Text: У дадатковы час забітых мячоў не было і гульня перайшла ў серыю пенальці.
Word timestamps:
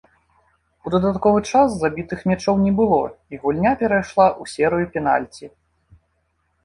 У 0.85 0.93
дадатковы 0.93 1.41
час 1.51 1.75
забітых 1.81 2.19
мячоў 2.31 2.55
не 2.65 2.73
было 2.81 2.99
і 3.35 3.43
гульня 3.47 3.75
перайшла 3.85 4.27
ў 4.41 4.43
серыю 4.55 4.87
пенальці. 4.97 5.45